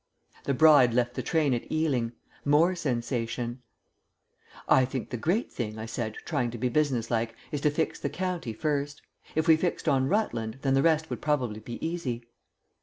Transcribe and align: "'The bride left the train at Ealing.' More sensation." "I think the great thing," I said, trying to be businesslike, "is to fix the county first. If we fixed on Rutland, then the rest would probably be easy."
"'The 0.45 0.55
bride 0.55 0.95
left 0.95 1.13
the 1.13 1.21
train 1.21 1.53
at 1.53 1.71
Ealing.' 1.71 2.13
More 2.43 2.73
sensation." 2.73 3.61
"I 4.67 4.83
think 4.83 5.11
the 5.11 5.15
great 5.15 5.51
thing," 5.51 5.77
I 5.77 5.85
said, 5.85 6.15
trying 6.25 6.49
to 6.49 6.57
be 6.57 6.69
businesslike, 6.69 7.35
"is 7.51 7.61
to 7.61 7.69
fix 7.69 7.99
the 7.99 8.09
county 8.09 8.51
first. 8.51 9.03
If 9.35 9.47
we 9.47 9.55
fixed 9.57 9.87
on 9.87 10.07
Rutland, 10.09 10.57
then 10.63 10.73
the 10.73 10.81
rest 10.81 11.11
would 11.11 11.21
probably 11.21 11.59
be 11.59 11.77
easy." 11.85 12.25